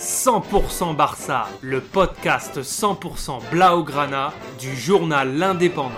100% 0.00 0.96
Barça, 0.96 1.46
le 1.60 1.82
podcast 1.82 2.62
100% 2.62 3.50
Blaugrana 3.50 4.32
du 4.58 4.74
journal 4.74 5.36
L'Indépendant. 5.36 5.90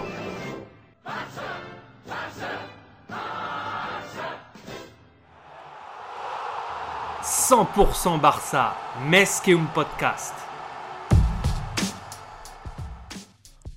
«100% 7.22 8.18
Barça, 8.20 8.74
Mesqueum 9.08 9.68
Podcast. 9.72 10.34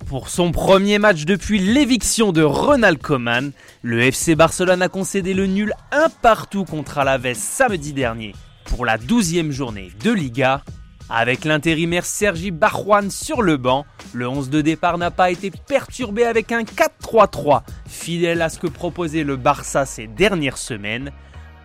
Pour 0.08 0.30
son 0.30 0.52
premier 0.52 0.98
match 0.98 1.26
depuis 1.26 1.60
l'éviction 1.60 2.32
de 2.32 2.42
Ronald 2.42 3.00
Koeman, 3.00 3.52
le 3.84 4.02
FC 4.02 4.34
Barcelone 4.34 4.82
a 4.82 4.90
concédé 4.90 5.36
le 5.36 5.46
nul 5.46 5.76
un 5.92 6.10
partout 6.10 6.66
contre 6.66 6.98
Alaves 6.98 7.36
samedi 7.36 7.94
dernier 7.94 8.34
pour 8.66 8.86
la 8.86 8.98
douzième 8.98 9.52
journée 9.52 9.92
de 10.04 10.12
Liga. 10.12 10.62
Avec 11.10 11.46
l'intérimaire 11.46 12.06
Sergi 12.06 12.50
Barjuan 12.52 13.12
sur 13.12 13.42
le 13.42 13.58
banc, 13.58 13.86
le 14.14 14.28
11 14.28 14.50
de 14.50 14.62
départ 14.62 14.98
n'a 14.98 15.12
pas 15.12 15.30
été 15.30 15.52
perturbé 15.52 16.24
avec 16.24 16.52
un 16.52 16.64
4-3-3, 16.64 17.62
fidèle 17.88 18.42
à 18.42 18.50
ce 18.50 18.58
que 18.58 18.68
proposait 18.68 19.24
le 19.24 19.36
Barça 19.36 19.86
ces 19.86 20.08
dernières 20.08 20.58
semaines. 20.58 21.12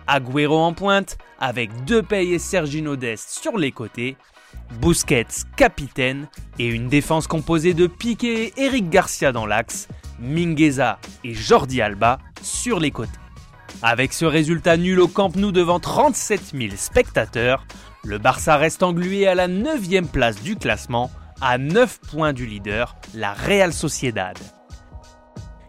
Agüero 0.05 0.59
en 0.59 0.73
pointe, 0.73 1.17
avec 1.39 1.85
Depay 1.85 2.27
et 2.27 2.39
Sergi 2.39 2.81
Nodest 2.81 3.29
sur 3.29 3.57
les 3.57 3.71
côtés, 3.71 4.15
Busquets 4.79 5.45
capitaine 5.57 6.27
et 6.59 6.67
une 6.67 6.87
défense 6.87 7.27
composée 7.27 7.73
de 7.73 7.87
Piqué 7.87 8.47
et 8.47 8.53
Eric 8.63 8.89
Garcia 8.89 9.31
dans 9.31 9.45
l'axe, 9.45 9.87
Mingueza 10.19 10.99
et 11.23 11.33
Jordi 11.33 11.81
Alba 11.81 12.19
sur 12.41 12.79
les 12.79 12.91
côtés. 12.91 13.11
Avec 13.81 14.13
ce 14.13 14.25
résultat 14.25 14.77
nul 14.77 14.99
au 14.99 15.07
Camp 15.07 15.35
Nou 15.35 15.51
devant 15.51 15.79
37 15.79 16.53
000 16.53 16.75
spectateurs, 16.75 17.65
le 18.03 18.17
Barça 18.17 18.57
reste 18.57 18.83
englué 18.83 19.27
à 19.27 19.35
la 19.35 19.47
9 19.47 20.11
place 20.11 20.41
du 20.41 20.55
classement, 20.55 21.11
à 21.41 21.57
9 21.57 21.99
points 22.11 22.33
du 22.33 22.45
leader, 22.45 22.95
la 23.13 23.33
Real 23.33 23.73
Sociedad. 23.73 24.37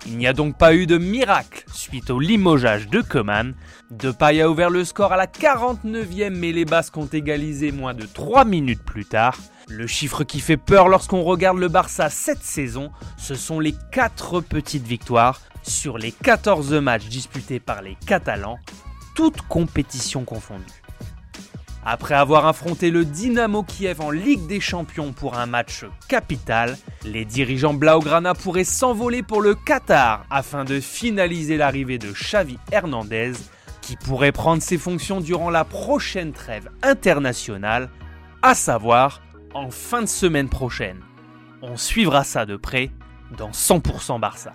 Il 0.07 0.19
n'y 0.19 0.27
a 0.27 0.33
donc 0.33 0.59
pas 0.59 0.75
eu 0.75 0.87
de 0.87 0.99
miracle 0.99 1.65
suite 1.73 2.11
au 2.11 2.19
limogeage 2.19 2.89
de 2.89 3.01
Coman. 3.01 3.55
Depay 3.91 4.41
a 4.41 4.51
ouvert 4.51 4.71
le 4.71 4.85
score 4.85 5.13
à 5.13 5.17
la 5.17 5.27
49e 5.27 6.31
mais 6.31 6.53
les 6.53 6.65
Basques 6.65 6.97
ont 6.97 7.07
égalisé 7.07 7.71
moins 7.71 7.95
de 7.95 8.05
3 8.05 8.45
minutes 8.45 8.83
plus 8.83 9.05
tard. 9.05 9.39
Le 9.69 9.87
chiffre 9.87 10.25
qui 10.25 10.41
fait 10.41 10.57
peur 10.57 10.89
lorsqu'on 10.89 11.23
regarde 11.23 11.59
le 11.59 11.69
Barça 11.69 12.11
cette 12.11 12.43
saison, 12.43 12.91
ce 13.17 13.35
sont 13.35 13.61
les 13.61 13.75
4 13.93 14.41
petites 14.41 14.87
victoires 14.87 15.41
sur 15.63 15.99
les 15.99 16.11
14 16.11 16.75
matchs 16.75 17.07
disputés 17.07 17.61
par 17.61 17.83
les 17.83 17.97
Catalans, 18.07 18.59
toutes 19.15 19.43
compétitions 19.43 20.25
confondues. 20.25 20.82
Après 21.85 22.15
avoir 22.15 22.47
affronté 22.47 22.93
le 22.93 23.05
Dynamo 23.05 23.65
Kiev 23.65 24.01
en 24.01 24.13
Ligue 24.13 24.47
des 24.47 24.61
Champions 24.61 25.13
pour 25.13 25.37
un 25.37 25.47
match 25.47 25.85
capital, 26.09 26.79
les 27.05 27.25
dirigeants 27.25 27.75
Blaugrana 27.75 28.35
pourraient 28.35 28.63
s'envoler 28.63 29.25
pour 29.25 29.43
le 29.43 29.57
Qatar 29.57 30.25
afin 30.31 30.65
de 30.65 30.79
finaliser 30.79 31.57
l'arrivée 31.57 31.99
de 31.99 32.13
Xavi 32.13 32.57
Hernandez, 32.71 33.33
qui 33.81 33.97
pourrait 33.97 34.31
prendre 34.31 34.63
ses 34.63 34.79
fonctions 34.79 35.21
durant 35.21 35.51
la 35.51 35.65
prochaine 35.65 36.33
trêve 36.33 36.69
internationale, 36.83 37.91
à 38.43 38.55
savoir 38.55 39.21
en 39.53 39.71
fin 39.73 40.03
de 40.03 40.07
semaine 40.07 40.49
prochaine. 40.49 41.01
On 41.63 41.77
suivra 41.77 42.23
ça 42.23 42.47
de 42.47 42.57
près 42.57 42.91
dans 43.37 43.51
100% 43.51 44.21
Barça. 44.21 44.53